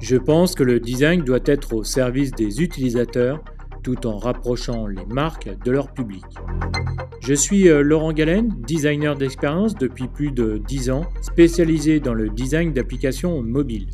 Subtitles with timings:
[0.00, 3.42] Je pense que le design doit être au service des utilisateurs
[3.82, 6.24] tout en rapprochant les marques de leur public.
[7.20, 12.30] Je suis euh, Laurent Galen, designer d'expérience depuis plus de 10 ans, spécialisé dans le
[12.30, 13.88] design d'applications mobiles.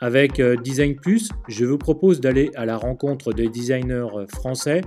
[0.00, 4.80] Avec euh, Design Plus, je vous propose d'aller à la rencontre des designers français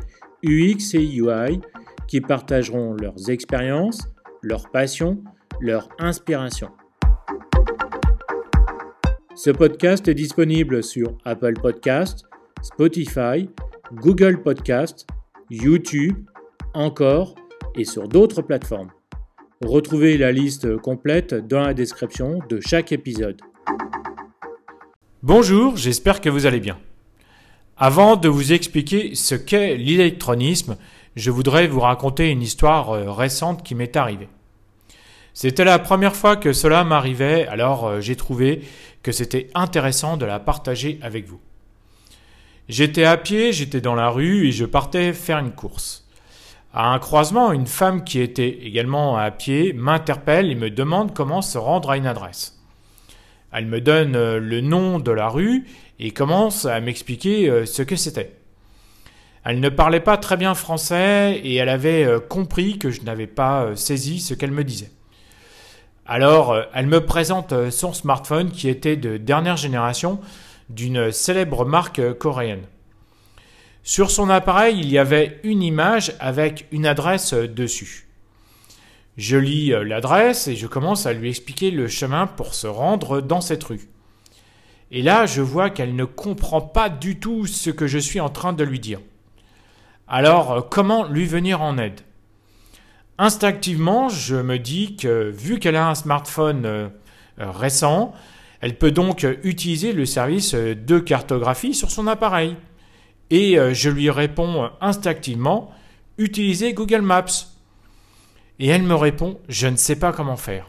[0.44, 1.62] UX et UI
[2.07, 4.07] qui partageront leurs expériences,
[4.41, 5.23] leurs passions,
[5.59, 6.70] leur inspiration.
[9.35, 12.25] Ce podcast est disponible sur Apple Podcast,
[12.61, 13.49] Spotify,
[13.94, 15.08] Google Podcast,
[15.49, 16.17] YouTube,
[16.73, 17.35] encore
[17.75, 18.91] et sur d'autres plateformes.
[19.63, 23.39] Retrouvez la liste complète dans la description de chaque épisode.
[25.22, 26.77] Bonjour, j'espère que vous allez bien.
[27.77, 30.77] Avant de vous expliquer ce qu'est l'électronisme,
[31.16, 34.30] je voudrais vous raconter une histoire euh, récente qui m'est arrivée.
[35.34, 38.61] C'était la première fois que cela m'arrivait, alors euh, j'ai trouvé
[39.02, 41.39] que c'était intéressant de la partager avec vous.
[42.69, 46.08] J'étais à pied, j'étais dans la rue et je partais faire une course.
[46.73, 51.41] À un croisement, une femme qui était également à pied m'interpelle et me demande comment
[51.41, 52.59] se rendre à une adresse.
[53.52, 55.67] Elle me donne euh, le nom de la rue
[56.00, 58.42] et commence à m'expliquer ce que c'était.
[59.44, 63.75] Elle ne parlait pas très bien français et elle avait compris que je n'avais pas
[63.75, 64.91] saisi ce qu'elle me disait.
[66.05, 70.19] Alors, euh, elle me présente euh, son smartphone qui était de dernière génération
[70.69, 72.63] d'une célèbre marque euh, coréenne.
[73.83, 78.07] Sur son appareil, il y avait une image avec une adresse dessus.
[79.16, 83.41] Je lis l'adresse et je commence à lui expliquer le chemin pour se rendre dans
[83.41, 83.89] cette rue.
[84.89, 88.30] Et là, je vois qu'elle ne comprend pas du tout ce que je suis en
[88.30, 89.00] train de lui dire.
[90.16, 92.02] Alors, comment lui venir en aide?
[93.17, 96.88] Instinctivement, je me dis que vu qu'elle a un smartphone euh,
[97.39, 98.14] euh, récent,
[98.61, 102.56] elle peut donc utiliser le service de cartographie sur son appareil.
[103.31, 105.72] Et euh, je lui réponds instinctivement,
[106.19, 107.47] utilisez Google Maps.
[108.59, 110.68] Et elle me répond, je ne sais pas comment faire.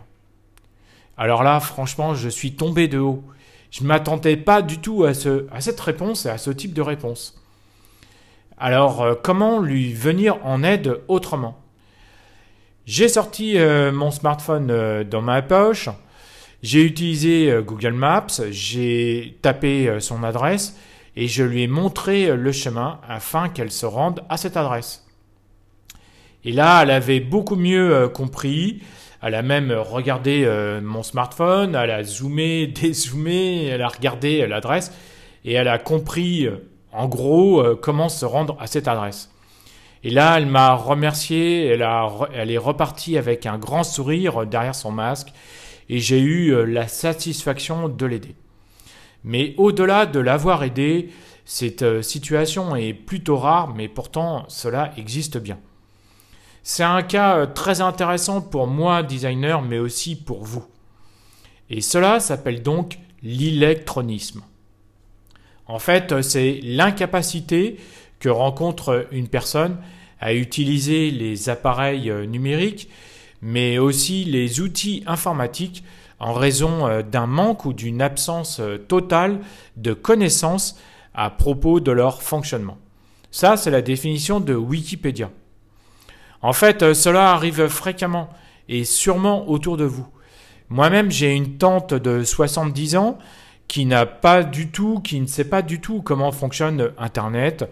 [1.19, 3.23] Alors là, franchement, je suis tombé de haut.
[3.71, 7.44] Je ne m'attendais pas du tout à cette réponse et à ce type de réponse.
[8.59, 11.65] Alors, comment lui venir en aide autrement?
[12.87, 15.89] J'ai sorti euh, mon smartphone euh, dans ma poche,
[16.63, 20.79] j'ai utilisé euh, Google Maps, j'ai tapé son adresse
[21.17, 25.07] et je lui ai montré le chemin afin qu'elle se rende à cette adresse.
[26.45, 28.83] Et là, elle avait beaucoup mieux compris.
[29.23, 30.47] Elle a même regardé
[30.83, 34.93] mon smartphone, elle a zoomé, dézoomé, elle a regardé l'adresse
[35.47, 36.49] et elle a compris
[36.95, 39.31] en gros comment se rendre à cette adresse.
[40.05, 45.33] Et là, elle m'a remercié, elle, est repartie avec un grand sourire derrière son masque,
[45.89, 48.35] et j'ai eu euh, la satisfaction de l'aider.
[49.25, 51.09] Mais au-delà de l'avoir aidé,
[51.47, 55.59] cette euh, situation est plutôt rare, mais pourtant cela existe bien.
[56.63, 60.65] C'est un cas euh, très intéressant pour moi, designer, mais aussi pour vous.
[61.71, 64.43] Et cela s'appelle donc l'électronisme.
[65.67, 67.79] En fait, c'est l'incapacité
[68.21, 69.79] que rencontre une personne
[70.21, 72.89] à utiliser les appareils euh, numériques,
[73.43, 75.85] mais aussi les outils informatiques
[76.19, 79.41] en raison euh, d'un manque ou d'une absence euh, totale
[79.77, 80.79] de connaissances
[81.15, 82.79] à propos de leur fonctionnement.
[83.31, 85.31] Ça, c'est la définition de Wikipédia.
[86.41, 88.31] En fait, cela arrive fréquemment
[88.69, 90.07] et sûrement autour de vous.
[90.69, 93.19] Moi-même, j'ai une tante de 70 ans
[93.69, 97.65] qui n'a pas du tout, qui ne sait pas du tout comment fonctionne Internet,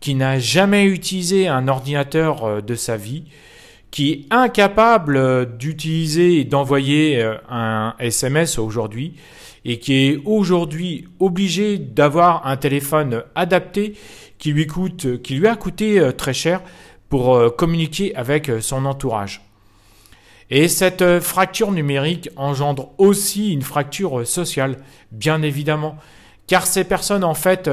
[0.00, 3.24] qui n'a jamais utilisé un ordinateur euh, de sa vie,
[3.90, 9.14] qui est incapable euh, d'utiliser et d'envoyer euh, un SMS aujourd'hui,
[9.64, 13.94] et qui est aujourd'hui obligé d'avoir un téléphone adapté
[14.38, 16.62] qui lui coûte, qui lui a coûté très cher
[17.08, 19.47] pour communiquer avec son entourage.
[20.50, 24.78] Et cette fracture numérique engendre aussi une fracture sociale,
[25.12, 25.96] bien évidemment,
[26.46, 27.70] car ces personnes en fait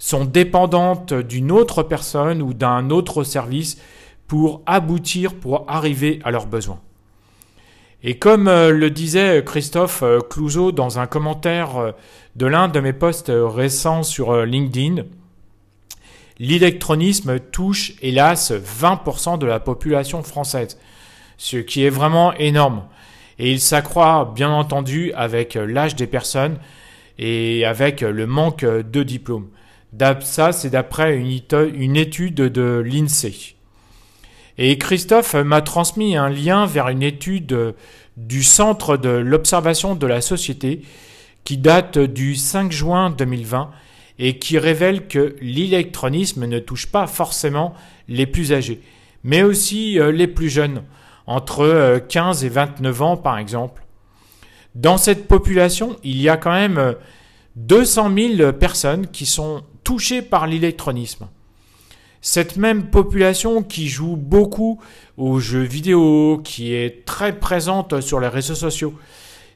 [0.00, 3.78] sont dépendantes d'une autre personne ou d'un autre service
[4.26, 6.80] pour aboutir, pour arriver à leurs besoins.
[8.02, 11.92] Et comme euh, le disait Christophe euh, Clouseau dans un commentaire euh,
[12.34, 15.02] de l'un de mes posts récents sur LinkedIn,
[16.38, 20.78] l'électronisme touche hélas 20% de la population française,
[21.40, 22.84] ce qui est vraiment énorme.
[23.38, 26.58] Et il s'accroît bien entendu avec l'âge des personnes
[27.18, 29.48] et avec le manque de diplômes.
[30.20, 33.56] Ça, c'est d'après une, étude de l'INSEE.
[34.58, 37.74] Et Christophe m'a transmis un lien vers une étude
[38.18, 40.82] du Centre de l'observation de la société
[41.44, 43.70] qui date du 5 juin 2020
[44.18, 47.74] et qui révèle que l'électronisme ne touche pas forcément
[48.08, 48.82] les plus âgés,
[49.24, 50.82] mais aussi euh, les plus jeunes,
[51.30, 53.84] entre 15 euh, et 29 ans par exemple.
[54.74, 56.96] Dans cette population, il y a quand même
[57.54, 61.28] 200 euh, 000 personnes qui sont touchées par l'électronisme.
[62.20, 64.80] Cette même population qui joue beaucoup
[65.16, 68.94] aux jeux vidéo, qui est très présente sur les réseaux sociaux,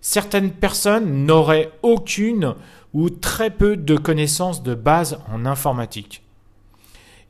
[0.00, 2.54] certaines personnes n'auraient aucune
[2.92, 6.22] ou très peu de connaissances de base en informatique.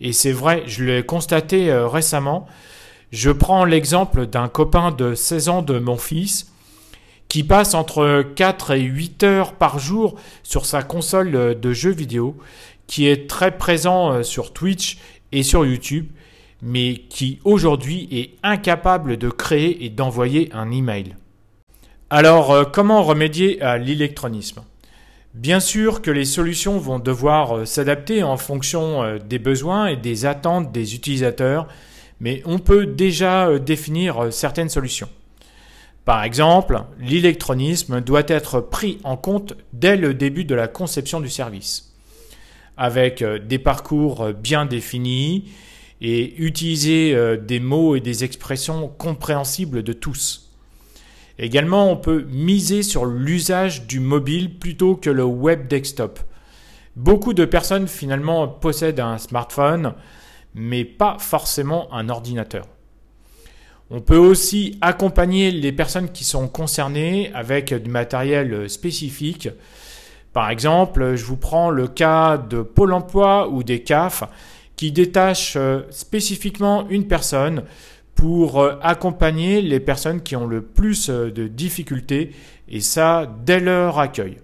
[0.02, 2.46] Et c'est vrai, je l'ai constaté euh, récemment.
[3.14, 6.52] Je prends l'exemple d'un copain de 16 ans de mon fils
[7.28, 12.36] qui passe entre 4 et 8 heures par jour sur sa console de jeux vidéo,
[12.88, 14.98] qui est très présent euh, sur Twitch
[15.30, 16.08] et sur YouTube,
[16.60, 21.14] mais qui aujourd'hui est incapable de créer et d'envoyer un email.
[22.10, 24.64] Alors, euh, comment remédier à l'électronisme
[25.34, 30.26] Bien sûr que les solutions vont devoir euh, s'adapter en fonction des besoins et des
[30.26, 31.68] attentes des utilisateurs,
[32.20, 35.08] mais on peut déjà définir certaines solutions.
[36.04, 41.30] Par exemple, l'électronisme doit être pris en compte dès le début de la conception du
[41.30, 41.94] service,
[42.76, 45.50] avec des parcours bien définis
[46.00, 50.50] et utiliser des mots et des expressions compréhensibles de tous.
[51.38, 56.20] Également, on peut miser sur l'usage du mobile plutôt que le web desktop.
[56.96, 59.94] Beaucoup de personnes finalement possèdent un smartphone,
[60.54, 62.66] mais pas forcément un ordinateur.
[63.90, 69.48] On peut aussi accompagner les personnes qui sont concernées avec du matériel spécifique.
[70.32, 74.24] Par exemple, je vous prends le cas de Pôle Emploi ou des CAF
[74.76, 75.58] qui détachent
[75.90, 77.64] spécifiquement une personne
[78.14, 82.32] pour euh, accompagner les personnes qui ont le plus euh, de difficultés,
[82.68, 84.38] et ça dès leur accueil.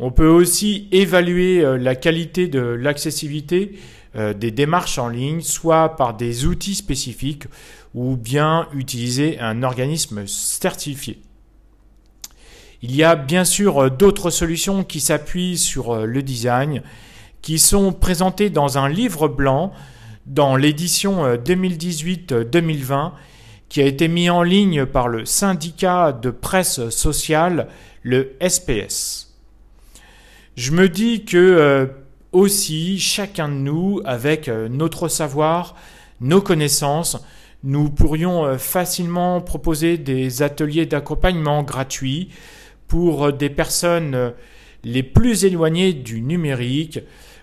[0.00, 3.78] On peut aussi évaluer euh, la qualité de l'accessibilité
[4.36, 7.44] des démarches en ligne, soit par des outils spécifiques
[7.94, 11.20] ou bien utiliser un organisme certifié.
[12.82, 16.82] Il y a bien sûr d'autres solutions qui s'appuient sur le design,
[17.40, 19.72] qui sont présentées dans un livre blanc
[20.26, 23.08] dans l'édition 2018-2020 euh,
[23.68, 27.68] qui a été mis en ligne par le syndicat de presse sociale,
[28.02, 29.29] le SPS.
[30.56, 31.86] Je me dis que euh,
[32.32, 35.76] aussi chacun de nous, avec euh, notre savoir,
[36.20, 37.18] nos connaissances,
[37.62, 42.30] nous pourrions facilement proposer des ateliers d'accompagnement gratuits
[42.88, 44.32] pour des personnes
[44.82, 47.00] les plus éloignées du numérique,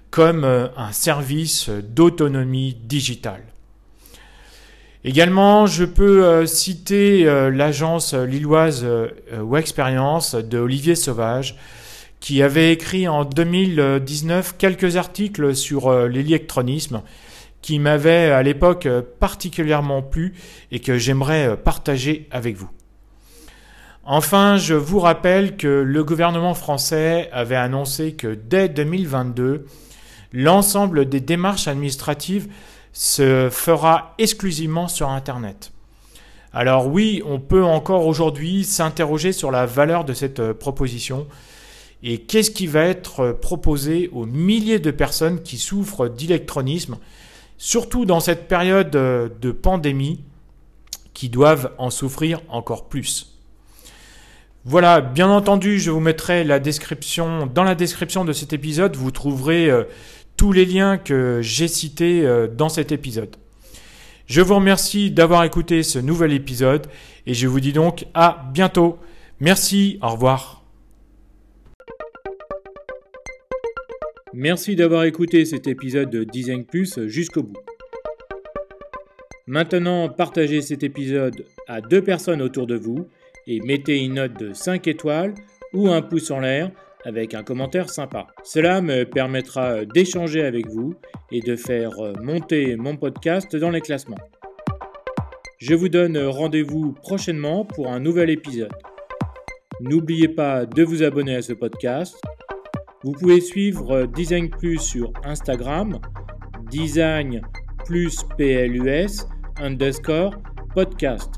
[0.09, 3.43] comme euh, un service d'autonomie digitale.
[5.03, 8.85] Également, je peux euh, citer euh, l'agence lilloise
[9.55, 11.57] Experience de Olivier Sauvage,
[12.19, 17.01] qui avait écrit en 2019 quelques articles sur l'électronisme
[17.61, 18.87] qui m'avaient à l'époque
[19.19, 20.33] particulièrement plu
[20.71, 22.69] et que j'aimerais partager avec vous.
[24.09, 29.65] Enfin, je vous rappelle que le gouvernement français avait annoncé que dès 2022,
[30.31, 32.47] l'ensemble des démarches administratives
[32.93, 35.73] se fera exclusivement sur Internet.
[36.53, 41.27] Alors oui, on peut encore aujourd'hui s'interroger sur la valeur de cette euh, proposition
[42.03, 46.97] et qu'est-ce qui va être proposé aux milliers de personnes qui souffrent d'électronisme,
[47.57, 50.21] surtout dans cette période euh, de pandémie,
[51.13, 53.37] qui doivent en souffrir encore plus?
[54.63, 59.11] Voilà, bien entendu, je vous mettrai la description dans la description de cet épisode, vous
[59.11, 59.85] trouverez euh,
[60.35, 63.35] tous les liens que j'ai cités euh, dans cet épisode.
[64.27, 66.87] Je vous remercie d'avoir écouté ce nouvel épisode
[67.25, 68.99] et je vous dis donc à bientôt.
[69.39, 70.56] Merci, au revoir.
[74.33, 77.57] Merci d'avoir écouté cet épisode de Design Plus jusqu'au bout.
[79.45, 83.07] Maintenant, partagez cet épisode à deux personnes autour de vous
[83.47, 85.33] et mettez une note de 5 étoiles
[85.73, 86.71] ou un pouce en l'air
[87.05, 88.27] avec un commentaire sympa.
[88.43, 90.93] Cela me permettra d'échanger avec vous
[91.31, 94.17] et de faire monter mon podcast dans les classements.
[95.57, 98.73] Je vous donne rendez-vous prochainement pour un nouvel épisode.
[99.79, 102.17] N'oubliez pas de vous abonner à ce podcast.
[103.03, 105.99] Vous pouvez suivre Design Plus sur Instagram,
[106.71, 107.41] Design
[107.85, 109.27] plus PLUS
[109.59, 110.33] underscore
[110.73, 111.35] podcast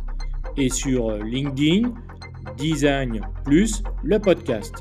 [0.56, 1.92] et sur LinkedIn,
[2.58, 4.74] Design plus le podcast.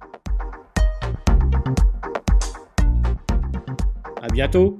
[4.23, 4.77] À bientôt!